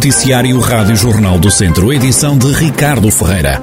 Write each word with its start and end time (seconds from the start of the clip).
Noticiário 0.00 0.58
Rádio 0.60 0.96
Jornal 0.96 1.38
do 1.38 1.50
Centro, 1.50 1.92
edição 1.92 2.38
de 2.38 2.50
Ricardo 2.54 3.10
Ferreira. 3.10 3.60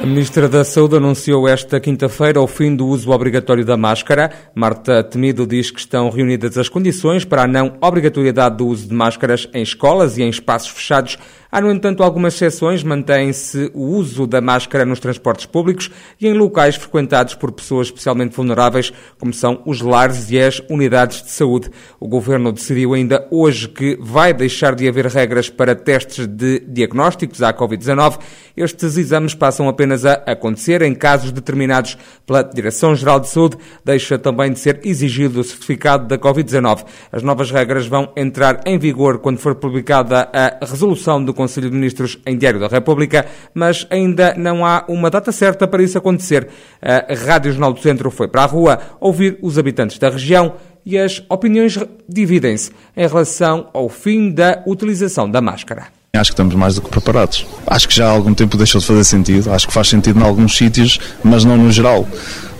A 0.00 0.06
Ministra 0.06 0.48
da 0.48 0.62
Saúde 0.62 0.94
anunciou 0.94 1.48
esta 1.48 1.80
quinta-feira 1.80 2.40
o 2.40 2.46
fim 2.46 2.76
do 2.76 2.86
uso 2.86 3.10
obrigatório 3.10 3.64
da 3.64 3.76
máscara. 3.76 4.30
Marta 4.54 5.02
Temido 5.02 5.44
diz 5.44 5.72
que 5.72 5.80
estão 5.80 6.08
reunidas 6.08 6.56
as 6.56 6.68
condições 6.68 7.24
para 7.24 7.42
a 7.42 7.46
não 7.48 7.76
obrigatoriedade 7.80 8.58
do 8.58 8.68
uso 8.68 8.86
de 8.86 8.94
máscaras 8.94 9.48
em 9.52 9.60
escolas 9.60 10.16
e 10.16 10.22
em 10.22 10.28
espaços 10.28 10.70
fechados 10.70 11.18
Há, 11.50 11.62
no 11.62 11.72
entanto, 11.72 12.02
algumas 12.02 12.34
exceções. 12.34 12.84
Mantém-se 12.84 13.70
o 13.72 13.84
uso 13.84 14.26
da 14.26 14.38
máscara 14.38 14.84
nos 14.84 15.00
transportes 15.00 15.46
públicos 15.46 15.90
e 16.20 16.28
em 16.28 16.34
locais 16.34 16.76
frequentados 16.76 17.34
por 17.34 17.50
pessoas 17.52 17.86
especialmente 17.86 18.36
vulneráveis, 18.36 18.92
como 19.18 19.32
são 19.32 19.62
os 19.64 19.80
lares 19.80 20.30
e 20.30 20.38
as 20.38 20.60
unidades 20.68 21.22
de 21.22 21.30
saúde. 21.30 21.70
O 21.98 22.06
Governo 22.06 22.52
decidiu 22.52 22.92
ainda 22.92 23.26
hoje 23.30 23.66
que 23.66 23.96
vai 23.98 24.34
deixar 24.34 24.74
de 24.74 24.86
haver 24.86 25.06
regras 25.06 25.48
para 25.48 25.74
testes 25.74 26.26
de 26.26 26.60
diagnósticos 26.60 27.42
à 27.42 27.50
Covid-19. 27.50 28.18
Estes 28.54 28.98
exames 28.98 29.34
passam 29.34 29.70
apenas 29.70 30.04
a 30.04 30.14
acontecer 30.26 30.82
em 30.82 30.94
casos 30.94 31.32
determinados 31.32 31.96
pela 32.26 32.42
Direção-Geral 32.42 33.20
de 33.20 33.28
Saúde. 33.28 33.56
Deixa 33.82 34.18
também 34.18 34.52
de 34.52 34.58
ser 34.58 34.80
exigido 34.84 35.40
o 35.40 35.44
certificado 35.44 36.06
da 36.06 36.18
Covid-19. 36.18 36.84
As 37.10 37.22
novas 37.22 37.50
regras 37.50 37.86
vão 37.86 38.12
entrar 38.14 38.60
em 38.66 38.78
vigor 38.78 39.20
quando 39.20 39.38
for 39.38 39.54
publicada 39.54 40.28
a 40.30 40.66
resolução 40.66 41.24
do 41.24 41.37
Conselho 41.38 41.70
de 41.70 41.76
Ministros 41.76 42.18
em 42.26 42.36
Diário 42.36 42.58
da 42.58 42.66
República, 42.66 43.24
mas 43.54 43.86
ainda 43.90 44.34
não 44.36 44.66
há 44.66 44.84
uma 44.88 45.08
data 45.08 45.30
certa 45.30 45.68
para 45.68 45.84
isso 45.84 45.96
acontecer. 45.96 46.48
A 46.82 47.14
Rádio 47.14 47.52
Jornal 47.52 47.72
do 47.72 47.80
Centro 47.80 48.10
foi 48.10 48.26
para 48.26 48.42
a 48.42 48.46
rua 48.46 48.80
ouvir 49.00 49.38
os 49.40 49.56
habitantes 49.56 49.98
da 49.98 50.10
região 50.10 50.54
e 50.84 50.98
as 50.98 51.22
opiniões 51.28 51.78
dividem-se 52.08 52.72
em 52.96 53.06
relação 53.06 53.68
ao 53.72 53.88
fim 53.88 54.32
da 54.32 54.64
utilização 54.66 55.30
da 55.30 55.40
máscara. 55.40 55.86
Acho 56.14 56.30
que 56.30 56.34
estamos 56.34 56.56
mais 56.56 56.74
do 56.74 56.82
que 56.82 56.90
preparados. 56.90 57.46
Acho 57.66 57.86
que 57.86 57.94
já 57.94 58.08
há 58.08 58.10
algum 58.10 58.34
tempo 58.34 58.56
deixou 58.56 58.80
de 58.80 58.86
fazer 58.86 59.04
sentido. 59.04 59.52
Acho 59.52 59.68
que 59.68 59.72
faz 59.72 59.88
sentido 59.88 60.18
em 60.18 60.22
alguns 60.24 60.56
sítios, 60.56 60.98
mas 61.22 61.44
não 61.44 61.56
no 61.56 61.70
geral. 61.70 62.08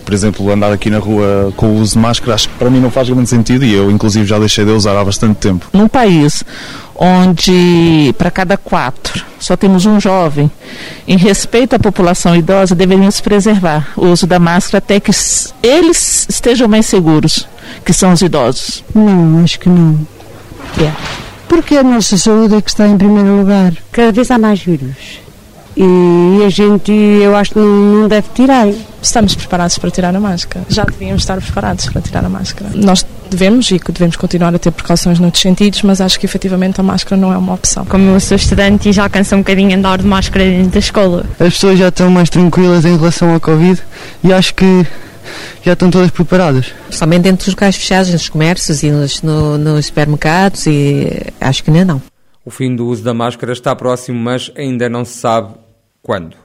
Por 0.05 0.13
exemplo, 0.13 0.49
andar 0.49 0.71
aqui 0.71 0.89
na 0.89 0.97
rua 0.97 1.53
com 1.55 1.67
o 1.67 1.81
uso 1.81 1.93
de 1.93 1.99
máscara, 1.99 2.33
acho 2.33 2.49
que 2.49 2.55
para 2.55 2.69
mim 2.69 2.79
não 2.79 2.89
faz 2.89 3.09
grande 3.09 3.29
sentido 3.29 3.63
e 3.63 3.73
eu, 3.73 3.91
inclusive, 3.91 4.25
já 4.25 4.39
deixei 4.39 4.65
de 4.65 4.71
usar 4.71 4.97
há 4.97 5.03
bastante 5.03 5.35
tempo. 5.35 5.67
Num 5.73 5.87
país 5.87 6.43
onde 6.99 8.13
para 8.17 8.29
cada 8.29 8.57
quatro 8.57 9.25
só 9.39 9.55
temos 9.55 9.85
um 9.85 9.99
jovem, 10.01 10.51
em 11.07 11.17
respeito 11.17 11.73
à 11.73 11.79
população 11.79 12.35
idosa, 12.35 12.75
deveríamos 12.75 13.21
preservar 13.21 13.93
o 13.95 14.07
uso 14.07 14.27
da 14.27 14.37
máscara 14.37 14.79
até 14.79 14.99
que 14.99 15.11
eles 15.63 16.27
estejam 16.29 16.67
mais 16.67 16.85
seguros, 16.87 17.47
que 17.85 17.93
são 17.93 18.11
os 18.11 18.21
idosos. 18.21 18.83
Não, 18.93 19.41
acho 19.41 19.57
que 19.59 19.69
não. 19.69 19.97
É. 20.77 20.91
Porque 21.47 21.77
a 21.77 21.83
nossa 21.83 22.17
saúde 22.17 22.55
é 22.55 22.61
que 22.61 22.69
está 22.69 22.85
em 22.85 22.97
primeiro 22.97 23.37
lugar. 23.37 23.73
Cada 23.91 24.11
vez 24.11 24.29
há 24.29 24.37
mais 24.37 24.59
vírus. 24.59 25.21
E 25.81 26.43
a 26.43 26.49
gente, 26.49 26.91
eu 26.91 27.33
acho 27.37 27.51
que 27.51 27.59
não 27.59 28.09
deve 28.09 28.27
tirar. 28.35 28.67
Estamos 29.01 29.33
preparados 29.33 29.77
para 29.77 29.89
tirar 29.89 30.13
a 30.13 30.19
máscara. 30.19 30.65
Já 30.67 30.83
devíamos 30.83 31.21
estar 31.21 31.39
preparados 31.39 31.85
para 31.85 32.01
tirar 32.01 32.25
a 32.25 32.27
máscara. 32.27 32.69
Nós 32.75 33.05
devemos 33.29 33.71
e 33.71 33.79
devemos 33.79 34.17
continuar 34.17 34.53
a 34.53 34.59
ter 34.59 34.71
precauções 34.71 35.19
noutros 35.19 35.41
sentidos, 35.41 35.81
mas 35.83 36.01
acho 36.01 36.19
que 36.19 36.25
efetivamente 36.25 36.81
a 36.81 36.83
máscara 36.83 37.15
não 37.15 37.31
é 37.31 37.37
uma 37.37 37.53
opção. 37.53 37.85
Como 37.85 38.09
eu 38.09 38.19
sou 38.19 38.35
estudante 38.35 38.89
e 38.89 38.91
já 38.91 39.07
cansa 39.07 39.37
um 39.37 39.39
bocadinho 39.39 39.73
andar 39.77 39.99
de 39.99 40.05
máscara 40.05 40.43
dentro 40.43 40.71
da 40.71 40.79
escola. 40.79 41.25
As 41.39 41.53
pessoas 41.53 41.79
já 41.79 41.87
estão 41.87 42.11
mais 42.11 42.29
tranquilas 42.29 42.83
em 42.83 42.97
relação 42.97 43.33
ao 43.33 43.39
Covid 43.39 43.81
e 44.21 44.33
acho 44.33 44.53
que 44.55 44.85
já 45.63 45.71
estão 45.71 45.89
todas 45.89 46.11
preparadas. 46.11 46.73
Somente 46.89 47.21
dentro 47.21 47.45
dos 47.45 47.53
locais 47.53 47.77
fechados, 47.77 48.11
nos 48.11 48.27
comércios 48.27 48.83
e 48.83 48.91
nos, 48.91 49.21
no, 49.21 49.57
nos 49.57 49.85
supermercados 49.85 50.67
e 50.67 51.07
acho 51.39 51.63
que 51.63 51.71
ainda 51.71 51.85
não. 51.85 52.01
O 52.43 52.51
fim 52.51 52.75
do 52.75 52.85
uso 52.85 53.01
da 53.01 53.13
máscara 53.13 53.53
está 53.53 53.73
próximo, 53.73 54.19
mas 54.19 54.51
ainda 54.57 54.89
não 54.89 55.05
se 55.05 55.13
sabe 55.13 55.53
quando. 56.01 56.37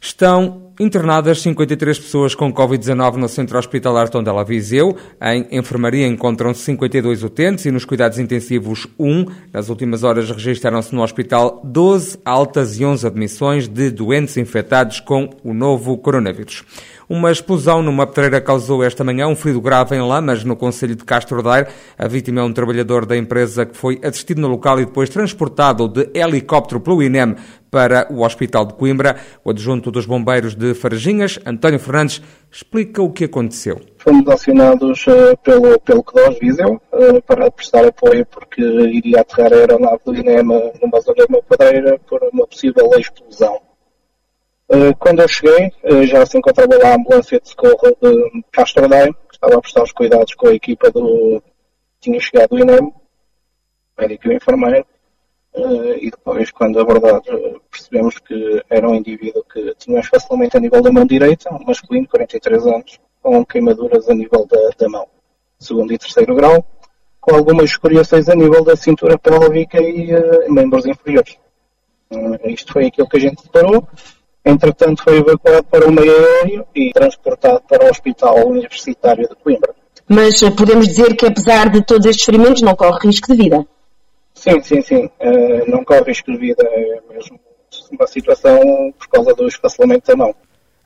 Estão 0.00 0.72
internadas 0.78 1.42
53 1.42 1.98
pessoas 1.98 2.34
com 2.34 2.52
Covid-19 2.52 3.16
no 3.16 3.28
Centro 3.28 3.58
Hospitalar 3.58 4.08
Tondela 4.08 4.44
Viseu. 4.44 4.96
Em 5.20 5.46
enfermaria 5.50 6.06
encontram-se 6.06 6.62
52 6.62 7.24
utentes 7.24 7.66
e 7.66 7.70
nos 7.72 7.84
cuidados 7.84 8.18
intensivos 8.18 8.86
1. 8.98 9.26
Nas 9.52 9.68
últimas 9.68 10.04
horas 10.04 10.30
registaram-se 10.30 10.94
no 10.94 11.02
hospital 11.02 11.60
12 11.64 12.20
altas 12.24 12.78
e 12.78 12.84
11 12.84 13.06
admissões 13.06 13.66
de 13.66 13.90
doentes 13.90 14.36
infectados 14.36 15.00
com 15.00 15.30
o 15.42 15.52
novo 15.52 15.98
coronavírus. 15.98 16.64
Uma 17.08 17.32
explosão 17.32 17.80
numa 17.80 18.06
pedreira 18.06 18.38
causou 18.38 18.84
esta 18.84 19.02
manhã 19.02 19.26
um 19.28 19.34
ferido 19.34 19.62
grave 19.62 19.96
em 19.96 20.06
Lamas, 20.06 20.44
no 20.44 20.54
Conselho 20.54 20.94
de 20.94 21.06
Castro 21.06 21.42
Daire. 21.42 21.70
A 21.96 22.06
vítima 22.06 22.42
é 22.42 22.44
um 22.44 22.52
trabalhador 22.52 23.06
da 23.06 23.16
empresa 23.16 23.64
que 23.64 23.74
foi 23.74 23.98
assistido 24.04 24.42
no 24.42 24.48
local 24.48 24.78
e 24.78 24.84
depois 24.84 25.08
transportado 25.08 25.88
de 25.88 26.10
helicóptero 26.12 26.82
pelo 26.82 27.02
INEM 27.02 27.34
para 27.70 28.06
o 28.12 28.26
Hospital 28.26 28.66
de 28.66 28.74
Coimbra. 28.74 29.16
O 29.42 29.48
adjunto 29.48 29.90
dos 29.90 30.04
bombeiros 30.04 30.54
de 30.54 30.74
Farginhas, 30.74 31.40
António 31.46 31.78
Fernandes, 31.78 32.20
explica 32.52 33.00
o 33.00 33.10
que 33.10 33.24
aconteceu. 33.24 33.80
Fomos 33.96 34.28
acionados 34.28 35.06
uh, 35.06 35.34
pelo, 35.42 35.80
pelo 35.80 36.02
CDOS 36.02 36.38
Viseu 36.38 36.78
uh, 36.92 37.22
para 37.22 37.50
prestar 37.50 37.86
apoio 37.86 38.26
porque 38.26 38.60
iria 38.60 39.22
aterrar 39.22 39.54
a 39.54 39.56
aeronave 39.56 40.00
do 40.04 40.14
INEM 40.14 40.42
numa 40.42 41.00
zona 41.00 41.24
de 41.26 41.26
uma 41.30 41.42
pedreira 41.42 41.98
por 42.06 42.20
uma 42.34 42.46
possível 42.46 42.90
explosão. 42.98 43.67
Eh, 44.70 44.92
quando 44.98 45.20
eu 45.22 45.28
cheguei, 45.28 45.72
eh, 45.82 46.06
já 46.06 46.26
se 46.26 46.36
encontrava 46.36 46.76
lá 46.76 46.90
a 46.90 46.96
ambulância 46.96 47.40
de 47.40 47.48
socorro 47.48 47.96
de 48.02 48.44
Castro 48.52 48.86
Daim, 48.86 49.12
que 49.12 49.34
estava 49.34 49.56
a 49.56 49.60
prestar 49.60 49.82
os 49.82 49.92
cuidados 49.92 50.34
com 50.34 50.48
a 50.48 50.54
equipa 50.54 50.90
do. 50.90 51.42
tinha 52.00 52.20
chegado 52.20 52.50
do 52.50 52.58
INEM, 52.58 52.92
médico 53.98 54.28
e 54.30 54.36
enfermeiro, 54.36 54.86
eh, 55.54 55.98
e 56.02 56.10
depois, 56.10 56.50
quando 56.50 56.78
abordados, 56.80 57.28
percebemos 57.70 58.18
que 58.18 58.62
era 58.68 58.88
um 58.88 58.94
indivíduo 58.94 59.42
que 59.44 59.74
tinha 59.78 60.02
facilmente 60.02 60.56
a 60.56 60.60
nível 60.60 60.82
da 60.82 60.92
mão 60.92 61.06
direita, 61.06 61.52
um 61.54 61.64
masculino, 61.64 62.06
43 62.06 62.66
anos, 62.66 63.00
com 63.22 63.44
queimaduras 63.46 64.08
a 64.08 64.14
nível 64.14 64.46
da, 64.46 64.70
da 64.78 64.88
mão, 64.88 65.08
segundo 65.58 65.92
e 65.94 65.98
terceiro 65.98 66.34
grau, 66.34 66.62
com 67.20 67.34
algumas 67.34 67.70
escoriações 67.70 68.28
a 68.28 68.34
nível 68.34 68.62
da 68.62 68.76
cintura 68.76 69.18
pélvica 69.18 69.80
e 69.80 70.14
uh, 70.14 70.52
membros 70.52 70.86
inferiores. 70.86 71.38
Uh, 72.10 72.48
isto 72.48 72.72
foi 72.72 72.86
aquilo 72.86 73.08
que 73.08 73.16
a 73.16 73.20
gente 73.20 73.42
separou. 73.42 73.86
Entretanto, 74.48 75.02
foi 75.02 75.18
evacuado 75.18 75.64
para 75.64 75.86
o 75.86 75.92
meio 75.92 76.10
aéreo 76.10 76.66
e 76.74 76.90
transportado 76.90 77.60
para 77.68 77.84
o 77.84 77.90
Hospital 77.90 78.48
Universitário 78.48 79.28
de 79.28 79.34
Coimbra. 79.36 79.74
Mas 80.08 80.42
eh, 80.42 80.50
podemos 80.50 80.88
dizer 80.88 81.14
que, 81.14 81.26
apesar 81.26 81.68
de 81.68 81.84
todos 81.84 82.06
estes 82.06 82.24
ferimentos, 82.24 82.62
não 82.62 82.74
corre 82.74 83.06
risco 83.06 83.30
de 83.30 83.42
vida? 83.42 83.66
Sim, 84.32 84.62
sim, 84.62 84.80
sim. 84.80 85.10
Uh, 85.20 85.70
não 85.70 85.84
corre 85.84 86.04
risco 86.04 86.32
de 86.32 86.38
vida. 86.38 86.62
É 86.62 87.00
mesmo 87.12 87.38
uma 87.92 88.06
situação 88.06 88.58
por 88.98 89.08
causa 89.08 89.34
do 89.34 89.46
esfacelamento 89.46 90.06
da 90.06 90.16
mão. 90.16 90.34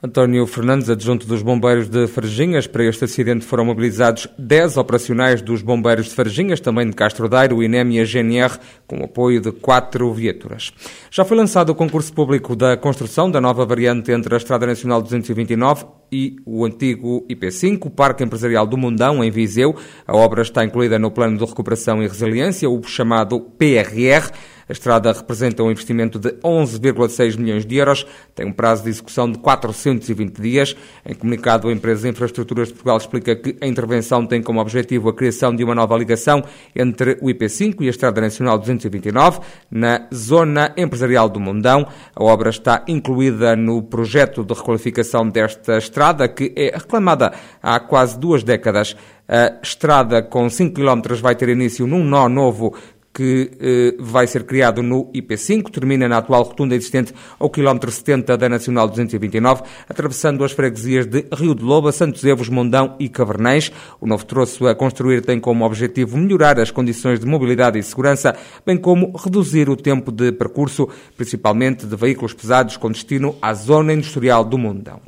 António 0.05 0.45
Fernandes, 0.49 0.91
adjunto 0.91 1.29
dos 1.29 1.43
bombeiros 1.43 1.89
de 1.89 2.09
Farginhas, 2.09 2.67
para 2.67 2.85
este 2.85 3.05
acidente 3.05 3.45
foram 3.45 3.65
mobilizados 3.65 4.27
10 4.37 4.77
operacionais 4.77 5.41
dos 5.41 5.63
bombeiros 5.63 6.07
de 6.07 6.15
Farginhas, 6.17 6.59
também 6.59 6.91
de 6.91 6.93
Castro 6.93 7.29
Daire, 7.29 7.55
o 7.55 7.63
INEM 7.63 7.95
e 7.95 8.01
a 8.01 8.05
GNR, 8.05 8.59
com 8.85 8.99
o 8.99 9.05
apoio 9.05 9.41
de 9.41 9.53
quatro 9.53 10.13
viaturas. 10.13 10.73
Já 11.09 11.25
foi 11.25 11.37
lançado 11.37 11.71
o 11.71 11.75
concurso 11.77 12.13
público 12.13 12.57
da 12.57 12.77
construção 12.77 13.31
da 13.31 13.41
nova 13.41 13.65
variante 13.65 14.11
entre 14.11 14.35
a 14.35 14.39
Estrada 14.39 14.67
Nacional 14.67 15.01
229 15.01 15.87
e 16.11 16.35
o 16.45 16.65
antigo 16.65 17.25
IP5, 17.31 17.87
o 17.87 17.91
Parque 17.91 18.25
Empresarial 18.25 18.67
do 18.67 18.77
Mundão, 18.77 19.23
em 19.23 19.31
Viseu. 19.31 19.73
A 20.05 20.17
obra 20.17 20.43
está 20.43 20.65
incluída 20.65 20.99
no 20.99 21.13
Plano 21.13 21.39
de 21.39 21.45
Recuperação 21.45 22.03
e 22.03 22.09
Resiliência, 22.09 22.69
o 22.69 22.83
chamado 22.83 23.39
PRR. 23.39 24.33
A 24.69 24.73
estrada 24.73 25.13
representa 25.13 25.63
um 25.63 25.71
investimento 25.71 26.19
de 26.19 26.31
11,6 26.45 27.39
milhões 27.39 27.67
de 27.67 27.77
euros, 27.77 28.07
tem 28.35 28.47
um 28.47 28.53
prazo 28.53 28.85
de 28.85 28.91
execução 28.91 29.31
de 29.31 29.39
420 29.39 30.41
dias. 30.41 30.77
Em 31.05 31.15
comunicado, 31.15 31.69
a 31.69 31.73
empresa 31.73 32.09
Infraestruturas 32.09 32.69
de 32.69 32.75
Portugal 32.75 32.97
explica 32.97 33.35
que 33.37 33.57
a 33.61 33.67
intervenção 33.67 34.27
tem 34.27 34.43
como 34.43 34.61
objetivo 34.61 35.09
a 35.09 35.15
criação 35.15 35.55
de 35.55 35.65
uma 35.65 35.75
nova 35.75 35.97
ligação 35.97 36.43
entre 36.75 37.19
o 37.21 37.27
IP5 37.27 37.77
e 37.81 37.87
a 37.87 37.91
Estrada 37.91 38.21
Nacional 38.21 38.59
229, 38.59 39.41
na 39.71 40.09
zona 40.13 40.73
empresarial 40.77 41.29
do 41.29 41.41
Mundão. 41.41 41.87
A 42.15 42.23
obra 42.23 42.51
está 42.51 42.85
incluída 42.87 43.57
no 43.57 43.83
projeto 43.83 44.45
de 44.45 44.55
requalificação 44.55 45.29
desta 45.29 45.79
estrada, 45.79 46.29
que 46.29 46.53
é 46.57 46.77
reclamada 46.77 47.33
há 47.63 47.79
quase 47.81 48.19
duas 48.19 48.43
décadas. 48.43 48.97
A 49.29 49.61
estrada 49.63 50.23
com 50.23 50.49
5 50.49 50.75
km 50.75 51.15
vai 51.21 51.35
ter 51.35 51.49
início 51.49 51.87
num 51.87 52.05
nó 52.05 52.29
novo 52.29 52.75
que 53.13 53.51
eh, 53.61 53.95
vai 53.99 54.27
ser 54.27 54.45
criado 54.45 54.83
no 54.83 55.07
IP5, 55.13 55.71
termina 55.71 56.09
na 56.09 56.19
atual 56.19 56.43
rotunda 56.45 56.75
existente 56.75 57.13
ao 57.39 57.51
quilómetro 57.51 57.91
70 57.91 58.37
da 58.37 58.49
Nacional 58.49 58.89
229, 58.89 59.63
atravessando 59.89 60.43
as 60.45 60.53
freguesias 60.53 61.07
de 61.07 61.27
Rio 61.33 61.55
de 61.55 61.63
Loba, 61.63 61.93
Santos 61.93 62.25
Evos, 62.25 62.49
Mondão 62.49 62.97
e 62.99 63.09
Cavernães. 63.09 63.71
O 64.01 64.07
novo 64.07 64.25
troço 64.25 64.67
a 64.67 64.75
construir 64.75 65.21
tem 65.21 65.39
como 65.39 65.65
objetivo 65.65 66.17
melhorar 66.17 66.59
as 66.59 66.71
condições 66.71 67.21
de 67.21 67.27
mobilidade 67.27 67.79
e 67.79 67.83
segurança, 67.83 68.35
bem 68.65 68.79
como 68.79 69.15
reduzir 69.17 69.69
o 69.69 69.77
tempo 69.77 70.11
de 70.11 70.33
percurso, 70.33 70.89
principalmente 71.17 71.87
de 71.87 71.97
veículos 71.97 72.33
pesados 72.33 72.77
com 72.77 72.91
destino 72.91 73.37
à 73.43 73.53
zona 73.53 73.93
industrial 73.93 74.45
do 74.45 74.57
Mondão. 74.57 75.01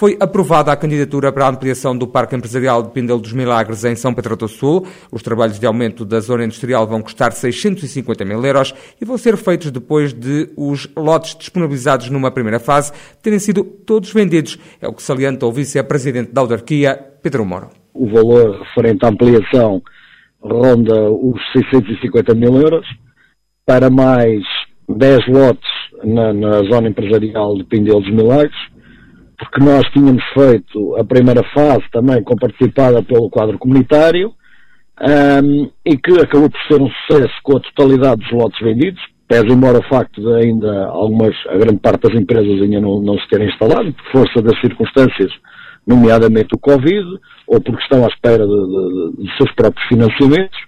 Foi 0.00 0.16
aprovada 0.18 0.72
a 0.72 0.76
candidatura 0.76 1.30
para 1.30 1.44
a 1.44 1.50
ampliação 1.50 1.94
do 1.94 2.06
Parque 2.06 2.34
Empresarial 2.34 2.82
de 2.82 2.88
Pindel 2.88 3.18
dos 3.18 3.34
Milagres 3.34 3.84
em 3.84 3.94
São 3.94 4.14
Pedro 4.14 4.34
do 4.34 4.48
Sul. 4.48 4.86
Os 5.12 5.22
trabalhos 5.22 5.60
de 5.60 5.66
aumento 5.66 6.06
da 6.06 6.20
zona 6.20 6.42
industrial 6.42 6.86
vão 6.86 7.02
custar 7.02 7.32
650 7.32 8.24
mil 8.24 8.42
euros 8.42 8.72
e 8.98 9.04
vão 9.04 9.18
ser 9.18 9.36
feitos 9.36 9.70
depois 9.70 10.14
de 10.14 10.48
os 10.56 10.88
lotes 10.96 11.36
disponibilizados 11.36 12.08
numa 12.08 12.30
primeira 12.30 12.58
fase 12.58 12.94
terem 13.22 13.38
sido 13.38 13.62
todos 13.62 14.10
vendidos. 14.10 14.58
É 14.80 14.88
o 14.88 14.94
que 14.94 15.02
salienta 15.02 15.44
o 15.44 15.52
vice-presidente 15.52 16.32
da 16.32 16.40
autarquia, 16.40 16.98
Pedro 17.22 17.44
Moro. 17.44 17.68
O 17.92 18.06
valor 18.06 18.58
referente 18.58 19.04
à 19.04 19.10
ampliação 19.10 19.82
ronda 20.40 21.10
os 21.10 21.38
650 21.52 22.34
mil 22.34 22.56
euros 22.58 22.86
para 23.66 23.90
mais 23.90 24.42
10 24.88 25.28
lotes 25.28 25.70
na, 26.02 26.32
na 26.32 26.62
zona 26.72 26.88
empresarial 26.88 27.54
de 27.54 27.64
Pindel 27.64 28.00
dos 28.00 28.10
Milagres, 28.10 28.56
porque 29.40 29.64
nós 29.64 29.88
tínhamos 29.90 30.22
feito 30.34 30.96
a 30.96 31.04
primeira 31.04 31.42
fase 31.54 31.82
também 31.90 32.22
com 32.22 32.36
participada 32.36 33.02
pelo 33.02 33.30
quadro 33.30 33.58
comunitário 33.58 34.34
um, 35.00 35.70
e 35.84 35.96
que 35.96 36.20
acabou 36.20 36.50
por 36.50 36.60
ser 36.68 36.80
um 36.80 36.90
sucesso 36.90 37.34
com 37.42 37.56
a 37.56 37.60
totalidade 37.60 38.20
dos 38.20 38.32
lotes 38.32 38.60
vendidos, 38.60 39.00
pese 39.26 39.50
embora 39.50 39.78
o 39.78 39.88
facto 39.88 40.20
de 40.20 40.44
ainda 40.44 40.86
algumas, 40.88 41.34
a 41.48 41.56
grande 41.56 41.78
parte 41.78 42.02
das 42.06 42.20
empresas 42.20 42.60
ainda 42.60 42.80
não, 42.82 43.00
não 43.00 43.18
se 43.18 43.28
terem 43.30 43.48
instalado, 43.48 43.90
por 43.94 44.12
força 44.12 44.42
das 44.42 44.60
circunstâncias, 44.60 45.32
nomeadamente 45.86 46.54
o 46.54 46.58
Covid, 46.58 47.06
ou 47.46 47.60
porque 47.62 47.82
estão 47.82 48.04
à 48.04 48.08
espera 48.08 48.46
de, 48.46 48.52
de, 48.52 49.24
de 49.24 49.36
seus 49.38 49.50
próprios 49.54 49.88
financiamentos, 49.88 50.58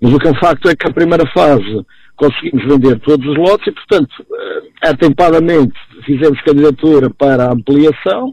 mas 0.00 0.12
o 0.12 0.18
que 0.18 0.28
é 0.28 0.30
um 0.30 0.38
facto 0.38 0.68
é 0.68 0.76
que 0.76 0.86
a 0.86 0.94
primeira 0.94 1.26
fase 1.34 1.84
conseguimos 2.22 2.64
vender 2.66 3.00
todos 3.00 3.26
os 3.26 3.36
lotes 3.36 3.66
e, 3.66 3.72
portanto, 3.72 4.14
eh, 4.32 4.88
atempadamente 4.88 5.74
fizemos 6.06 6.40
candidatura 6.42 7.10
para 7.10 7.46
a 7.46 7.52
ampliação 7.52 8.32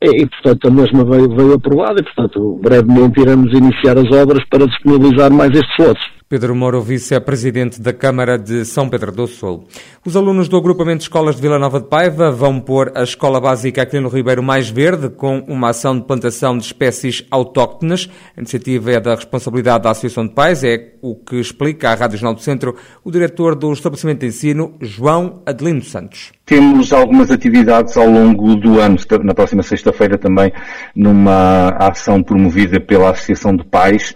e, 0.00 0.22
e, 0.22 0.26
portanto, 0.26 0.68
a 0.68 0.70
mesma 0.70 1.04
veio, 1.04 1.28
veio 1.34 1.54
aprovada 1.54 2.00
e, 2.00 2.04
portanto, 2.04 2.60
brevemente 2.62 3.20
iremos 3.20 3.52
iniciar 3.52 3.98
as 3.98 4.10
obras 4.16 4.44
para 4.48 4.66
disponibilizar 4.66 5.32
mais 5.32 5.50
estes 5.50 5.76
lotes. 5.78 6.15
Pedro 6.28 6.56
Moro, 6.56 6.82
vice-presidente 6.82 7.80
da 7.80 7.92
Câmara 7.92 8.36
de 8.36 8.64
São 8.64 8.88
Pedro 8.88 9.12
do 9.12 9.28
Sul. 9.28 9.68
Os 10.04 10.16
alunos 10.16 10.48
do 10.48 10.56
agrupamento 10.56 10.98
de 10.98 11.04
escolas 11.04 11.36
de 11.36 11.42
Vila 11.42 11.56
Nova 11.56 11.78
de 11.78 11.86
Paiva 11.86 12.32
vão 12.32 12.58
pôr 12.58 12.90
a 12.96 13.04
escola 13.04 13.40
básica 13.40 13.82
Aquilino 13.82 14.08
Ribeiro 14.08 14.42
mais 14.42 14.68
verde 14.68 15.08
com 15.08 15.38
uma 15.46 15.68
ação 15.68 15.96
de 15.96 16.04
plantação 16.04 16.58
de 16.58 16.64
espécies 16.64 17.24
autóctones. 17.30 18.10
A 18.36 18.40
iniciativa 18.40 18.90
é 18.90 18.98
da 18.98 19.14
responsabilidade 19.14 19.84
da 19.84 19.92
Associação 19.92 20.26
de 20.26 20.34
Pais, 20.34 20.64
é 20.64 20.94
o 21.00 21.14
que 21.14 21.36
explica 21.36 21.90
à 21.90 21.94
Rádio 21.94 22.18
Jornal 22.18 22.34
do 22.34 22.40
Centro 22.40 22.74
o 23.04 23.10
diretor 23.12 23.54
do 23.54 23.72
estabelecimento 23.72 24.18
de 24.18 24.26
ensino, 24.26 24.74
João 24.80 25.42
Adelino 25.46 25.82
Santos. 25.82 26.32
Temos 26.44 26.92
algumas 26.92 27.30
atividades 27.30 27.96
ao 27.96 28.08
longo 28.08 28.56
do 28.56 28.80
ano, 28.80 28.96
na 29.22 29.34
próxima 29.34 29.62
sexta-feira 29.62 30.18
também, 30.18 30.52
numa 30.94 31.68
ação 31.78 32.20
promovida 32.20 32.80
pela 32.80 33.10
Associação 33.10 33.54
de 33.54 33.64
Pais, 33.64 34.12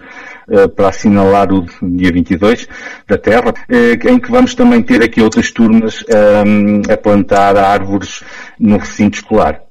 para 0.75 0.89
assinalar 0.89 1.53
o 1.53 1.65
dia 1.83 2.13
22 2.13 2.69
da 3.07 3.17
Terra, 3.17 3.55
eh, 3.69 3.99
em 4.11 4.19
que 4.19 4.31
vamos 4.31 4.55
também 4.55 4.83
ter 4.83 5.03
aqui 5.03 5.21
outras 5.21 5.51
turmas 5.51 6.05
ehm, 6.09 6.83
a 6.93 6.97
plantar 6.97 7.57
árvores 7.57 8.23
no 8.59 8.77
recinto 8.79 9.19
escolar. 9.19 9.63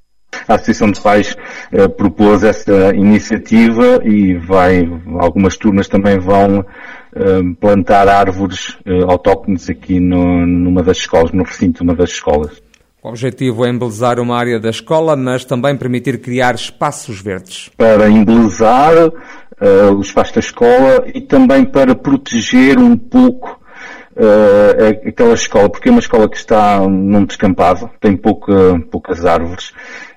A 0.48 0.56
Associação 0.56 0.92
de 0.92 1.02
Pais 1.02 1.36
propôs 1.98 2.44
essa 2.44 2.94
iniciativa 2.96 4.00
e 4.06 4.36
vai, 4.36 4.88
algumas 5.20 5.58
turmas 5.58 5.88
também 5.88 6.20
vão 6.20 6.64
plantar 7.60 8.08
árvores 8.08 8.78
autóctones 9.08 9.68
aqui 9.72 10.00
numa 10.00 10.84
das 10.84 10.98
escolas, 10.98 11.32
no 11.32 11.44
recinto 11.44 11.80
de 11.80 11.84
uma 11.84 11.96
das 11.96 12.12
escolas. 12.12 12.62
O 13.02 13.08
objetivo 13.08 13.66
é 13.66 13.70
embelezar 13.70 14.20
uma 14.20 14.38
área 14.38 14.60
da 14.60 14.70
escola, 14.70 15.16
mas 15.16 15.46
também 15.46 15.76
permitir 15.78 16.20
criar 16.20 16.54
espaços 16.54 17.22
verdes. 17.22 17.70
Para 17.78 18.10
embelezar 18.10 18.94
uh, 19.08 19.96
o 19.98 20.02
espaço 20.02 20.34
da 20.34 20.42
escola 20.42 21.06
e 21.14 21.22
também 21.22 21.64
para 21.64 21.96
proteger 21.96 22.78
um 22.78 22.98
pouco 22.98 23.58
uh, 24.18 25.08
aquela 25.08 25.34
escola, 25.34 25.70
porque 25.70 25.88
é 25.88 25.92
uma 25.92 26.02
escola 26.02 26.30
que 26.30 26.36
está 26.36 26.82
num 26.82 27.24
descampado, 27.24 27.90
tem 28.02 28.18
pouca, 28.18 28.54
poucas 28.92 29.26
árvores 29.26 29.72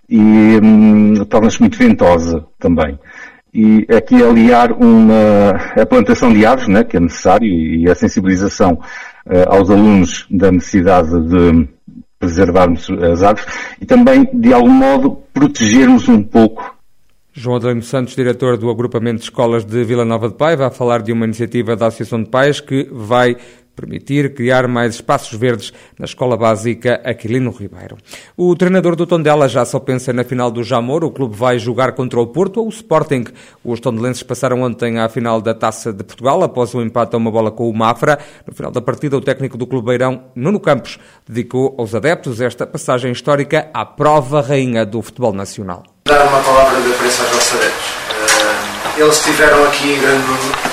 e 0.09 0.19
um, 0.61 1.25
torna-se 1.27 1.61
muito 1.61 1.79
ventosa 1.79 2.45
também. 2.59 2.99
E 3.55 3.87
aqui 3.95 4.21
aliar 4.21 4.73
uma, 4.73 5.51
a 5.81 5.87
plantação 5.87 6.33
de 6.33 6.45
árvores, 6.45 6.69
né, 6.69 6.83
que 6.83 6.97
é 6.97 7.01
necessário, 7.01 7.47
e 7.47 7.89
a 7.89 7.95
sensibilização 7.95 8.73
uh, 8.73 9.55
aos 9.55 9.71
alunos 9.71 10.27
da 10.29 10.51
necessidade 10.51 11.11
de 11.29 11.69
preservarmos 12.23 12.89
as 12.89 13.21
árvores 13.21 13.53
e 13.81 13.85
também, 13.85 14.29
de 14.33 14.53
algum 14.53 14.71
modo, 14.71 15.19
protegermos 15.35 16.09
um 16.09 16.23
pouco. 16.23 16.77
João 17.33 17.57
Adelino 17.57 17.83
Santos, 17.83 18.15
diretor 18.15 18.57
do 18.57 18.71
agrupamento 18.71 19.17
de 19.17 19.25
escolas 19.25 19.65
de 19.65 19.83
Vila 19.83 20.05
Nova 20.05 20.29
de 20.29 20.35
Paiva, 20.35 20.67
a 20.67 20.71
falar 20.71 21.03
de 21.03 21.13
uma 21.13 21.25
iniciativa 21.25 21.75
da 21.75 21.87
Associação 21.87 22.23
de 22.23 22.29
Pais 22.29 22.61
que 22.61 22.89
vai 22.93 23.37
permitir 23.75 24.35
criar 24.35 24.69
mais 24.69 24.95
espaços 24.95 25.39
verdes 25.39 25.73
na 25.99 26.05
Escola 26.05 26.37
Básica 26.37 27.01
Aquilino 27.05 27.51
Ribeiro. 27.51 27.97
O 28.37 28.55
treinador 28.55 28.97
do 28.97 29.07
Tondela 29.07 29.49
já 29.49 29.65
só 29.65 29.81
pensa 29.81 30.13
na 30.13 30.25
final 30.25 30.51
do 30.51 30.63
Jamor. 30.63 31.05
O 31.05 31.11
clube 31.11 31.37
vai 31.37 31.59
jogar 31.59 31.93
contra 31.93 32.21
o 32.21 32.27
Porto 32.27 32.61
ou 32.61 32.67
o 32.67 32.71
Sporting. 32.71 33.25
Os 33.65 33.81
tondelenses 33.81 34.23
passaram 34.23 34.63
ontem 34.63 34.99
à 34.99 35.09
final 35.09 35.41
da 35.41 35.55
Taça 35.55 35.93
de 35.93 36.05
Portugal 36.05 36.43
após 36.43 36.75
o 36.75 36.79
um 36.79 36.83
empate 36.83 37.15
a 37.15 37.19
uma 37.19 37.31
bola 37.31 37.51
com 37.51 37.69
o 37.69 37.75
Mafra. 37.75 38.19
No 38.47 38.55
final 38.55 38.71
da 38.71 38.81
partida, 38.81 39.17
o 39.17 39.21
técnico 39.21 39.57
do 39.57 39.67
Clube 39.67 39.87
Beirão, 39.87 40.25
Nuno 40.35 40.61
Campos, 40.61 40.99
dedicou 41.29 41.75
aos 41.79 41.95
adeptos 41.95 42.41
esta 42.41 42.67
passagem 42.67 43.13
histórica 43.13 43.71
à 43.73 43.85
prova 43.85 44.41
rainha 44.41 44.85
do 44.85 45.01
futebol 45.03 45.33
nacional 45.33 45.83
dar 46.13 46.27
uma 46.27 46.43
palavra 46.43 46.81
de 46.81 46.93
apreço 46.93 47.23
aos 47.23 47.33
nossos 47.33 47.53
adeptos. 47.55 47.89
Uh, 48.11 49.01
eles 49.01 49.17
estiveram 49.17 49.65
aqui 49.65 49.93
em 49.93 50.01
grande 50.01 50.27
número, 50.27 50.72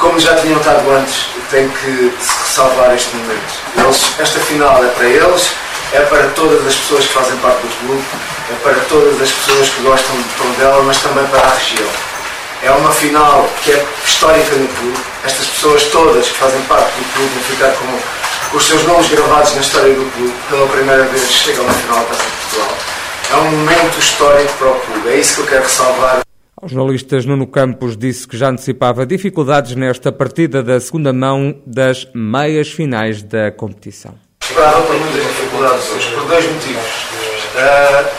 como 0.00 0.18
já 0.18 0.34
tinham 0.36 0.58
estado 0.58 0.90
antes, 0.90 1.26
tem 1.50 1.68
que 1.68 2.12
salvar 2.46 2.94
este 2.94 3.14
momento. 3.14 3.52
Eles, 3.76 4.12
esta 4.18 4.40
final 4.40 4.82
é 4.82 4.88
para 4.88 5.06
eles, 5.06 5.50
é 5.92 6.00
para 6.00 6.26
todas 6.28 6.66
as 6.66 6.74
pessoas 6.74 7.06
que 7.06 7.12
fazem 7.12 7.36
parte 7.36 7.60
do 7.60 7.86
clube, 7.86 8.04
é 8.50 8.54
para 8.64 8.80
todas 8.88 9.20
as 9.20 9.30
pessoas 9.30 9.68
que 9.68 9.82
gostam 9.82 10.16
de 10.16 10.28
Tondela, 10.38 10.82
mas 10.82 10.96
também 10.98 11.26
para 11.26 11.40
a 11.40 11.54
região. 11.54 11.88
É 12.62 12.70
uma 12.72 12.92
final 12.92 13.48
que 13.62 13.72
é 13.72 13.86
histórica 14.04 14.56
no 14.56 14.68
clube. 14.68 14.98
Estas 15.24 15.46
pessoas 15.46 15.84
todas 15.84 16.28
que 16.28 16.34
fazem 16.34 16.60
parte 16.62 16.90
do 16.92 17.12
clube 17.12 17.30
vão 17.34 17.42
ficar 17.44 17.72
com, 17.72 18.50
com 18.50 18.56
os 18.56 18.66
seus 18.66 18.82
nomes 18.84 19.08
gravados 19.08 19.54
na 19.54 19.60
história 19.60 19.94
do 19.94 20.12
clube. 20.12 20.34
Pela 20.48 20.66
primeira 20.66 21.04
vez 21.04 21.30
chegam 21.30 21.64
na 21.64 21.72
final 21.72 21.98
da 22.00 22.04
Taça 22.04 22.24
Portugal 22.42 22.76
é 23.30 23.36
um 23.36 23.50
momento 23.52 23.98
histórico 23.98 24.52
para 24.58 24.68
o 24.68 24.80
clube. 24.80 25.08
É 25.08 25.16
isso 25.16 25.36
que 25.36 25.40
eu 25.42 25.46
quero 25.46 25.62
ressalvar. 25.62 26.20
Aos 26.62 26.72
jornalistas, 26.72 27.24
Nuno 27.24 27.46
Campos 27.46 27.96
disse 27.96 28.28
que 28.28 28.36
já 28.36 28.50
antecipava 28.50 29.06
dificuldades 29.06 29.74
nesta 29.74 30.12
partida 30.12 30.62
da 30.62 30.78
segunda 30.78 31.10
mão 31.10 31.58
das 31.64 32.06
meias 32.14 32.70
finais 32.70 33.22
da 33.22 33.50
competição. 33.50 34.14
Esperava 34.42 34.82
por 34.82 34.94
muitas 34.94 35.22
dificuldades 35.22 35.90
hoje, 35.90 36.14
por 36.14 36.26
dois 36.26 36.44
motivos. 36.44 36.84
Uh, 37.56 38.10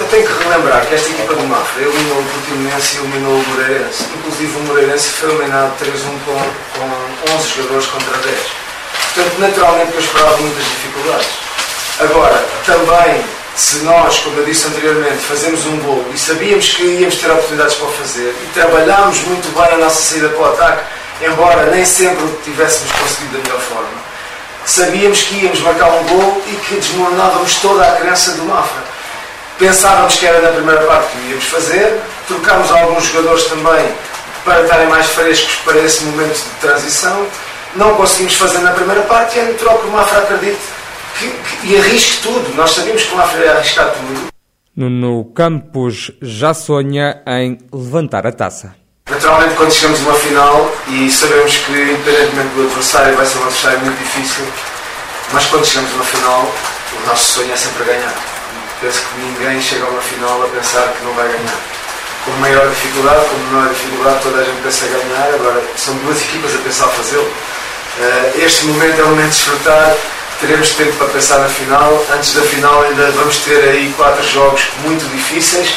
eu 0.00 0.06
tenho 0.06 0.26
que 0.26 0.44
relembrar 0.44 0.86
que 0.86 0.94
esta 0.94 1.10
equipa 1.10 1.34
do 1.34 1.42
Mafra 1.42 1.82
eliminou 1.82 2.20
o 2.20 2.24
Portimonense 2.24 2.96
e 2.96 3.00
eliminou 3.00 3.34
o 3.34 3.48
Moreirense. 3.48 4.04
Inclusive 4.16 4.56
o 4.56 4.62
Moreirense 4.62 5.08
foi 5.10 5.30
eliminado 5.34 5.78
3-1 5.78 5.90
com, 6.24 7.28
com 7.28 7.36
11 7.36 7.48
jogadores 7.48 7.86
contra 7.88 8.16
10. 8.16 8.38
Portanto, 9.14 9.40
naturalmente 9.40 9.92
eu 9.92 10.00
esperava 10.00 10.36
muitas 10.38 10.64
dificuldades. 10.64 11.28
Agora, 12.00 12.44
também 12.64 13.41
se 13.54 13.76
nós, 13.78 14.18
como 14.20 14.38
eu 14.38 14.44
disse 14.44 14.66
anteriormente, 14.66 15.18
fazemos 15.18 15.66
um 15.66 15.78
gol 15.80 16.04
e 16.12 16.18
sabíamos 16.18 16.68
que 16.70 16.82
íamos 16.82 17.16
ter 17.16 17.30
oportunidades 17.30 17.74
para 17.74 17.86
o 17.86 17.92
fazer 17.92 18.34
e 18.42 18.46
trabalhámos 18.54 19.18
muito 19.24 19.54
bem 19.54 19.74
a 19.74 19.76
nossa 19.76 20.00
saída 20.00 20.28
para 20.30 20.40
o 20.40 20.44
ataque, 20.46 20.82
embora 21.20 21.66
nem 21.66 21.84
sempre 21.84 22.24
o 22.24 22.40
tivéssemos 22.44 22.90
conseguido 22.92 23.36
da 23.36 23.44
melhor 23.44 23.60
forma, 23.60 23.90
sabíamos 24.64 25.20
que 25.22 25.44
íamos 25.44 25.60
marcar 25.60 25.90
um 25.90 26.04
gol 26.04 26.42
e 26.46 26.56
que 26.66 26.76
desmoronávamos 26.76 27.56
toda 27.56 27.86
a 27.86 27.92
crença 27.96 28.32
do 28.32 28.44
Mafra. 28.44 28.82
Pensávamos 29.58 30.14
que 30.16 30.26
era 30.26 30.40
na 30.40 30.48
primeira 30.48 30.80
parte 30.86 31.12
que 31.12 31.28
íamos 31.28 31.44
fazer, 31.44 32.00
trocámos 32.26 32.70
alguns 32.70 33.04
jogadores 33.04 33.44
também 33.44 33.94
para 34.44 34.62
estarem 34.62 34.88
mais 34.88 35.06
frescos 35.06 35.56
para 35.64 35.78
esse 35.78 36.02
momento 36.04 36.34
de 36.34 36.60
transição, 36.60 37.26
não 37.76 37.94
conseguimos 37.94 38.34
fazer 38.34 38.58
na 38.58 38.72
primeira 38.72 39.02
parte 39.02 39.36
e 39.36 39.40
é 39.40 39.44
natural 39.44 39.76
o 39.84 39.90
Mafra 39.90 40.18
acredite 40.18 40.58
que, 41.18 41.28
que, 41.28 41.66
e 41.72 41.76
arrisque 41.76 42.22
tudo. 42.22 42.54
Nós 42.54 42.70
sabemos 42.70 43.02
que 43.02 43.14
Mafra 43.14 43.44
ia 43.44 43.52
arriscar 43.52 43.92
tudo. 43.92 44.32
Nuno 44.74 45.26
Campos 45.34 46.10
já 46.22 46.54
sonha 46.54 47.22
em 47.26 47.58
levantar 47.72 48.26
a 48.26 48.32
taça. 48.32 48.74
Naturalmente, 49.10 49.54
quando 49.54 49.70
chegamos 49.70 50.00
a 50.00 50.02
uma 50.04 50.14
final 50.14 50.72
e 50.88 51.10
sabemos 51.10 51.58
que, 51.58 51.72
independentemente 51.72 52.54
do 52.54 52.62
adversário, 52.62 53.14
vai 53.14 53.26
ser 53.26 53.38
um 53.38 53.42
adversário 53.42 53.80
muito 53.80 53.98
difícil, 53.98 54.44
mas 55.32 55.44
quando 55.46 55.66
chegamos 55.66 55.90
a 55.92 55.94
uma 55.96 56.04
final, 56.04 56.54
o 56.92 57.06
nosso 57.06 57.32
sonho 57.32 57.52
é 57.52 57.56
sempre 57.56 57.84
ganhar. 57.84 58.14
Penso 58.80 59.02
que 59.02 59.20
ninguém 59.20 59.60
chega 59.60 59.84
a 59.84 59.88
uma 59.88 60.00
final 60.00 60.42
a 60.42 60.48
pensar 60.48 60.88
que 60.96 61.04
não 61.04 61.12
vai 61.12 61.28
ganhar. 61.28 61.60
Com 62.24 62.30
maior 62.40 62.68
dificuldade, 62.70 63.26
com 63.26 63.36
menor 63.36 63.68
dificuldade, 63.68 64.22
toda 64.22 64.38
a 64.40 64.44
gente 64.44 64.62
pensa 64.62 64.86
ganhar. 64.86 65.34
Agora, 65.34 65.62
são 65.76 65.94
duas 65.96 66.22
equipas 66.22 66.54
a 66.54 66.58
pensar 66.58 66.88
fazê-lo. 66.88 67.24
Uh, 67.24 68.40
este 68.40 68.64
momento 68.64 69.00
é 69.00 69.04
o 69.04 69.08
momento 69.08 69.30
de 69.30 69.36
desfrutar 69.36 69.96
teremos 70.42 70.74
tempo 70.74 70.92
para 70.96 71.06
pensar 71.08 71.38
na 71.38 71.48
final. 71.48 72.04
Antes 72.12 72.34
da 72.34 72.42
final 72.42 72.82
ainda 72.82 73.10
vamos 73.12 73.38
ter 73.44 73.62
aí 73.62 73.92
quatro 73.96 74.26
jogos 74.26 74.68
muito 74.84 75.08
difíceis, 75.12 75.72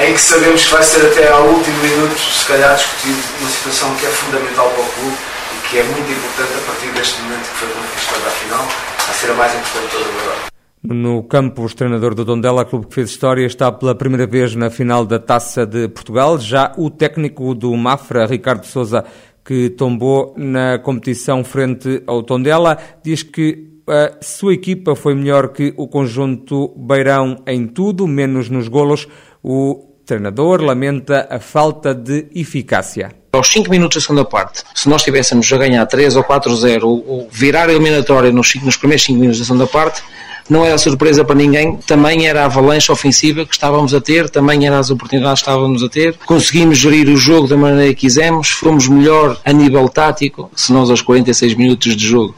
em 0.00 0.14
que 0.14 0.20
sabemos 0.20 0.64
que 0.64 0.72
vai 0.72 0.82
ser 0.82 1.06
até 1.06 1.30
ao 1.30 1.46
último 1.48 1.78
minuto, 1.82 2.18
se 2.18 2.46
calhar, 2.46 2.74
discutido 2.74 3.18
uma 3.40 3.50
situação 3.50 3.94
que 3.96 4.06
é 4.06 4.08
fundamental 4.08 4.70
para 4.70 4.82
o 4.82 4.86
clube 4.86 5.16
e 5.54 5.68
que 5.68 5.78
é 5.78 5.82
muito 5.82 6.10
importante 6.10 6.52
a 6.54 6.66
partir 6.66 6.88
deste 6.92 7.20
momento 7.22 7.42
que 7.42 7.56
foi 7.58 7.68
conquistada 7.68 8.26
a 8.26 8.30
final, 8.30 8.68
a 8.98 9.12
ser 9.12 9.30
a 9.30 9.34
mais 9.34 9.54
importante 9.54 9.92
toda 9.92 10.04
agora. 10.04 10.46
No 10.82 11.22
campo, 11.24 11.64
o 11.64 11.74
treinador 11.74 12.14
do 12.14 12.24
Dondela, 12.24 12.64
clube 12.64 12.86
que 12.86 12.94
fez 12.94 13.10
história, 13.10 13.44
está 13.44 13.70
pela 13.70 13.94
primeira 13.94 14.26
vez 14.26 14.54
na 14.54 14.70
final 14.70 15.04
da 15.04 15.18
Taça 15.18 15.66
de 15.66 15.88
Portugal. 15.88 16.38
Já 16.38 16.72
o 16.78 16.88
técnico 16.88 17.54
do 17.54 17.76
Mafra, 17.76 18.24
Ricardo 18.24 18.64
Souza, 18.64 19.04
que 19.44 19.70
tombou 19.70 20.32
na 20.36 20.78
competição 20.78 21.44
frente 21.44 22.02
ao 22.06 22.22
Tondela, 22.22 22.78
diz 23.02 23.22
que 23.22 23.75
a 23.86 24.16
sua 24.20 24.54
equipa 24.54 24.94
foi 24.96 25.14
melhor 25.14 25.48
que 25.48 25.72
o 25.76 25.86
conjunto 25.86 26.74
Beirão 26.76 27.42
em 27.46 27.66
tudo, 27.66 28.06
menos 28.06 28.50
nos 28.50 28.68
golos. 28.68 29.06
O 29.42 29.95
treinador 30.06 30.62
lamenta 30.62 31.26
a 31.28 31.40
falta 31.40 31.92
de 31.92 32.28
eficácia. 32.34 33.10
Aos 33.32 33.48
5 33.48 33.68
minutos 33.68 33.96
da 33.96 34.00
segunda 34.00 34.24
parte, 34.24 34.62
se 34.74 34.88
nós 34.88 35.02
estivéssemos 35.02 35.52
a 35.52 35.58
ganhar 35.58 35.84
3 35.84 36.16
ou 36.16 36.24
4-0 36.24 36.82
ou 36.84 37.28
virar 37.30 37.68
a 37.68 37.72
eliminatória 37.72 38.30
nos, 38.30 38.54
nos 38.62 38.76
primeiros 38.76 39.04
5 39.04 39.18
minutos 39.18 39.40
da 39.40 39.44
segunda 39.44 39.66
parte, 39.66 40.02
não 40.48 40.64
era 40.64 40.78
surpresa 40.78 41.24
para 41.24 41.34
ninguém, 41.34 41.76
também 41.78 42.28
era 42.28 42.42
a 42.42 42.44
avalanche 42.44 42.90
ofensiva 42.90 43.44
que 43.44 43.52
estávamos 43.52 43.92
a 43.92 44.00
ter, 44.00 44.30
também 44.30 44.64
eram 44.64 44.78
as 44.78 44.90
oportunidades 44.90 45.42
que 45.42 45.50
estávamos 45.50 45.82
a 45.82 45.88
ter. 45.88 46.16
Conseguimos 46.24 46.78
gerir 46.78 47.08
o 47.08 47.16
jogo 47.16 47.48
da 47.48 47.56
maneira 47.56 47.92
que 47.92 48.02
quisemos, 48.02 48.50
fomos 48.50 48.86
melhor 48.86 49.36
a 49.44 49.52
nível 49.52 49.88
tático, 49.88 50.48
se 50.54 50.72
nós 50.72 50.88
aos 50.88 51.02
46 51.02 51.54
minutos 51.54 51.96
de 51.96 52.06
jogo 52.06 52.34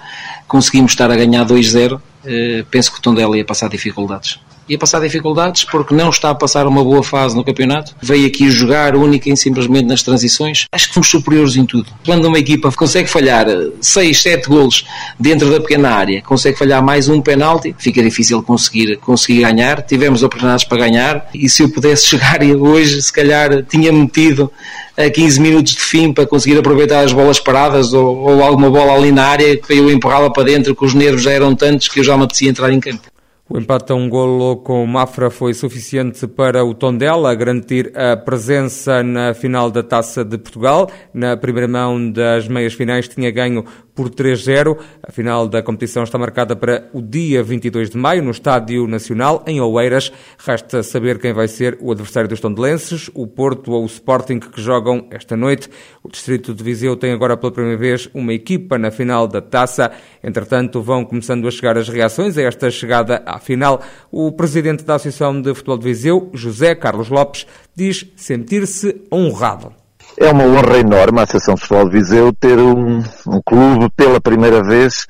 conseguimos 0.48 0.92
estar 0.92 1.10
a 1.10 1.16
ganhar 1.16 1.44
2-0, 1.44 2.00
eh, 2.24 2.64
penso 2.70 2.90
que 2.90 2.98
o 2.98 3.02
Tondela 3.02 3.36
ia 3.36 3.44
passar 3.44 3.68
dificuldades 3.68 4.40
ia 4.68 4.78
passar 4.78 5.00
dificuldades 5.00 5.64
porque 5.64 5.94
não 5.94 6.10
está 6.10 6.30
a 6.30 6.34
passar 6.34 6.66
uma 6.66 6.82
boa 6.82 7.02
fase 7.02 7.36
no 7.36 7.44
campeonato. 7.44 7.94
Veio 8.00 8.26
aqui 8.26 8.50
jogar 8.50 8.94
única 8.96 9.30
e 9.30 9.36
simplesmente 9.36 9.86
nas 9.86 10.02
transições. 10.02 10.66
Acho 10.70 10.88
que 10.88 10.94
fomos 10.94 11.08
superiores 11.08 11.56
em 11.56 11.64
tudo. 11.64 11.86
Quando 12.04 12.26
uma 12.26 12.38
equipa 12.38 12.70
consegue 12.72 13.08
falhar 13.08 13.46
6, 13.80 14.22
7 14.22 14.48
golos 14.48 14.84
dentro 15.18 15.50
da 15.50 15.60
pequena 15.60 15.90
área, 15.90 16.22
consegue 16.22 16.58
falhar 16.58 16.82
mais 16.82 17.08
um 17.08 17.20
penalti, 17.20 17.74
fica 17.78 18.02
difícil 18.02 18.42
conseguir, 18.42 18.96
conseguir 18.98 19.42
ganhar. 19.42 19.82
Tivemos 19.82 20.22
oportunidades 20.22 20.64
para 20.64 20.78
ganhar 20.78 21.28
e 21.34 21.48
se 21.48 21.62
eu 21.62 21.68
pudesse 21.68 22.06
chegar 22.18 22.42
hoje, 22.42 23.00
se 23.02 23.12
calhar 23.12 23.62
tinha 23.64 23.92
metido 23.92 24.50
a 24.96 25.08
15 25.08 25.40
minutos 25.40 25.74
de 25.74 25.80
fim 25.80 26.12
para 26.12 26.26
conseguir 26.26 26.58
aproveitar 26.58 27.04
as 27.04 27.12
bolas 27.12 27.38
paradas 27.38 27.92
ou, 27.92 28.16
ou 28.16 28.42
alguma 28.42 28.68
bola 28.68 28.94
ali 28.94 29.12
na 29.12 29.26
área 29.26 29.56
que 29.56 29.72
eu 29.72 29.90
empurrá-la 29.90 30.28
para 30.28 30.42
dentro, 30.42 30.74
que 30.74 30.84
os 30.84 30.92
nervos 30.92 31.22
já 31.22 31.30
eram 31.30 31.54
tantos 31.54 31.86
que 31.86 32.00
eu 32.00 32.04
já 32.04 32.16
me 32.16 32.24
apetecia 32.24 32.50
entrar 32.50 32.72
em 32.72 32.80
campo. 32.80 33.02
O 33.50 33.56
empate 33.56 33.92
a 33.92 33.94
um 33.94 34.10
golo 34.10 34.58
com 34.58 34.84
o 34.84 34.86
Mafra 34.86 35.30
foi 35.30 35.54
suficiente 35.54 36.26
para 36.26 36.62
o 36.62 36.74
Tondela 36.74 37.34
garantir 37.34 37.90
a 37.96 38.14
presença 38.14 39.02
na 39.02 39.32
final 39.32 39.70
da 39.70 39.82
Taça 39.82 40.22
de 40.22 40.36
Portugal. 40.36 40.90
Na 41.14 41.34
primeira 41.34 41.66
mão 41.66 42.12
das 42.12 42.46
meias 42.46 42.74
finais 42.74 43.08
tinha 43.08 43.30
ganho 43.30 43.64
por 43.98 44.10
3-0. 44.10 44.78
A 45.02 45.10
final 45.10 45.48
da 45.48 45.60
competição 45.60 46.04
está 46.04 46.16
marcada 46.16 46.54
para 46.54 46.88
o 46.92 47.02
dia 47.02 47.42
22 47.42 47.90
de 47.90 47.96
maio 47.96 48.22
no 48.22 48.30
Estádio 48.30 48.86
Nacional, 48.86 49.42
em 49.44 49.60
Oeiras. 49.60 50.12
Resta 50.38 50.84
saber 50.84 51.18
quem 51.18 51.32
vai 51.32 51.48
ser 51.48 51.76
o 51.80 51.90
adversário 51.90 52.28
dos 52.28 52.38
tondelenses, 52.38 53.10
o 53.12 53.26
Porto 53.26 53.72
ou 53.72 53.82
o 53.82 53.86
Sporting, 53.86 54.38
que 54.38 54.60
jogam 54.60 55.08
esta 55.10 55.36
noite. 55.36 55.70
O 56.04 56.08
Distrito 56.08 56.54
de 56.54 56.62
Viseu 56.62 56.96
tem 56.96 57.12
agora 57.12 57.36
pela 57.36 57.50
primeira 57.50 57.76
vez 57.76 58.08
uma 58.14 58.32
equipa 58.32 58.78
na 58.78 58.90
final 58.90 59.26
da 59.26 59.40
taça. 59.40 59.90
Entretanto, 60.22 60.80
vão 60.80 61.04
começando 61.04 61.48
a 61.48 61.50
chegar 61.50 61.76
as 61.76 61.88
reações 61.88 62.38
a 62.38 62.42
esta 62.42 62.70
chegada 62.70 63.20
à 63.26 63.37
final. 63.38 63.80
O 64.10 64.32
presidente 64.32 64.84
da 64.84 64.94
Associação 64.94 65.40
de 65.40 65.54
Futebol 65.54 65.78
de 65.78 65.84
Viseu, 65.84 66.30
José 66.32 66.74
Carlos 66.74 67.08
Lopes, 67.08 67.46
diz 67.74 68.06
sentir-se 68.16 69.02
honrado. 69.12 69.72
É 70.16 70.30
uma 70.30 70.44
honra 70.44 70.78
enorme 70.78 71.20
a 71.20 71.22
Associação 71.22 71.54
de 71.54 71.60
Futebol 71.60 71.88
de 71.88 71.98
Viseu 71.98 72.32
ter 72.32 72.58
um, 72.58 72.98
um 73.26 73.40
clube 73.44 73.88
pela 73.96 74.20
primeira 74.20 74.62
vez 74.62 75.06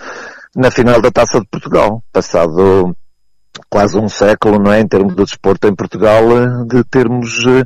na 0.54 0.70
final 0.70 1.00
da 1.00 1.10
Taça 1.10 1.40
de 1.40 1.46
Portugal. 1.46 2.02
Passado 2.12 2.94
quase 3.68 3.98
um 3.98 4.08
século, 4.08 4.58
não 4.58 4.72
é, 4.72 4.80
em 4.80 4.86
termos 4.86 5.14
do 5.14 5.24
desporto 5.24 5.66
em 5.66 5.74
Portugal, 5.74 6.22
de 6.66 6.84
termos 6.84 7.44
eh, 7.46 7.64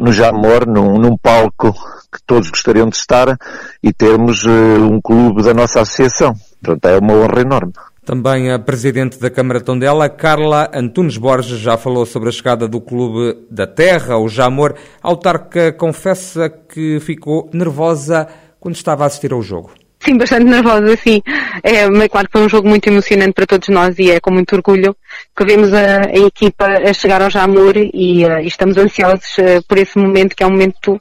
no 0.00 0.12
Jamor, 0.12 0.66
num, 0.66 0.98
num 0.98 1.16
palco 1.16 1.72
que 2.12 2.18
todos 2.26 2.50
gostariam 2.50 2.88
de 2.88 2.96
estar, 2.96 3.38
e 3.82 3.92
termos 3.92 4.44
eh, 4.44 4.78
um 4.78 5.00
clube 5.00 5.42
da 5.42 5.54
nossa 5.54 5.80
associação. 5.80 6.34
Portanto, 6.62 6.86
é 6.86 6.98
uma 6.98 7.14
honra 7.14 7.40
enorme. 7.40 7.72
Também 8.04 8.50
a 8.50 8.58
Presidente 8.58 9.16
da 9.20 9.30
Câmara 9.30 9.60
Tondela, 9.60 10.08
Carla 10.08 10.68
Antunes 10.74 11.16
Borges, 11.16 11.60
já 11.60 11.76
falou 11.76 12.04
sobre 12.04 12.28
a 12.28 12.32
chegada 12.32 12.66
do 12.66 12.80
Clube 12.80 13.38
da 13.48 13.64
Terra, 13.64 14.18
o 14.18 14.28
Jamor. 14.28 14.74
A 15.00 15.08
autarca 15.08 15.72
confessa 15.72 16.50
que 16.50 16.98
ficou 16.98 17.48
nervosa 17.52 18.26
quando 18.58 18.74
estava 18.74 19.04
a 19.04 19.06
assistir 19.06 19.32
ao 19.32 19.40
jogo. 19.40 19.70
Sim, 20.00 20.18
bastante 20.18 20.46
nervosa, 20.46 20.96
sim. 20.96 21.22
É, 21.62 21.88
mas 21.88 22.08
claro 22.08 22.26
que 22.26 22.32
foi 22.32 22.44
um 22.44 22.48
jogo 22.48 22.68
muito 22.68 22.88
emocionante 22.88 23.34
para 23.34 23.46
todos 23.46 23.68
nós 23.68 23.96
e 24.00 24.10
é 24.10 24.18
com 24.18 24.32
muito 24.32 24.52
orgulho 24.52 24.96
que 25.36 25.44
vemos 25.44 25.72
a, 25.72 26.00
a 26.08 26.26
equipa 26.26 26.66
a 26.66 26.92
chegar 26.92 27.22
ao 27.22 27.30
Jamor 27.30 27.76
e, 27.76 28.26
uh, 28.26 28.40
e 28.40 28.48
estamos 28.48 28.76
ansiosos 28.78 29.38
uh, 29.38 29.62
por 29.68 29.78
esse 29.78 29.96
momento 29.96 30.34
que 30.34 30.42
é 30.42 30.46
um 30.46 30.50
momento 30.50 30.98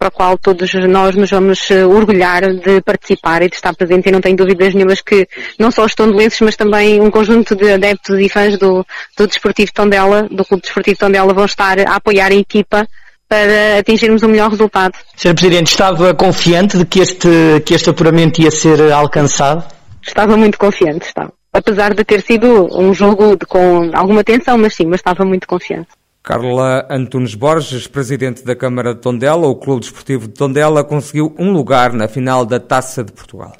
para 0.00 0.08
o 0.08 0.10
qual 0.10 0.38
todos 0.38 0.72
nós 0.88 1.14
nos 1.14 1.28
vamos 1.28 1.70
eh, 1.70 1.84
orgulhar 1.84 2.54
de 2.54 2.80
participar 2.80 3.42
e 3.42 3.50
de 3.50 3.56
estar 3.56 3.74
presente 3.74 4.08
e 4.08 4.10
não 4.10 4.22
tenho 4.22 4.34
dúvidas 4.34 4.72
nenhumas 4.72 5.02
que 5.02 5.28
não 5.58 5.70
só 5.70 5.84
os 5.84 5.94
tondelenses, 5.94 6.40
mas 6.40 6.56
também 6.56 6.98
um 7.02 7.10
conjunto 7.10 7.54
de 7.54 7.70
adeptos 7.70 8.18
e 8.18 8.26
fãs 8.26 8.58
do, 8.58 8.82
do 9.14 9.26
Desportivo 9.26 9.70
Tondela, 9.74 10.22
do 10.30 10.42
Clube 10.42 10.62
Desportivo 10.62 10.98
Tondela 10.98 11.34
vão 11.34 11.44
estar 11.44 11.78
a 11.80 11.96
apoiar 11.96 12.32
a 12.32 12.34
equipa 12.34 12.88
para 13.28 13.78
atingirmos 13.78 14.22
o 14.22 14.28
melhor 14.28 14.48
resultado. 14.48 14.94
Sr. 15.14 15.34
Presidente, 15.34 15.66
estava 15.66 16.14
confiante 16.14 16.78
de 16.78 16.86
que 16.86 17.00
este, 17.00 17.28
que 17.66 17.74
este 17.74 17.90
apuramento 17.90 18.40
ia 18.40 18.50
ser 18.50 18.90
alcançado? 18.90 19.62
Estava 20.00 20.34
muito 20.34 20.58
confiante, 20.58 21.08
estava. 21.08 21.30
Apesar 21.52 21.92
de 21.92 22.04
ter 22.04 22.22
sido 22.22 22.74
um 22.74 22.94
jogo 22.94 23.36
de, 23.36 23.44
com 23.44 23.90
alguma 23.92 24.24
tensão, 24.24 24.56
mas 24.56 24.74
sim, 24.74 24.86
mas 24.86 25.00
estava 25.00 25.26
muito 25.26 25.46
confiante. 25.46 25.88
Carla 26.22 26.86
Antunes 26.90 27.34
Borges, 27.34 27.86
presidente 27.86 28.44
da 28.44 28.54
Câmara 28.54 28.94
de 28.94 29.00
Tondela, 29.00 29.46
o 29.46 29.56
Clube 29.56 29.80
Desportivo 29.80 30.28
de 30.28 30.34
Tondela 30.34 30.84
conseguiu 30.84 31.34
um 31.38 31.50
lugar 31.50 31.94
na 31.94 32.08
final 32.08 32.44
da 32.44 32.60
Taça 32.60 33.02
de 33.02 33.10
Portugal. 33.10 33.56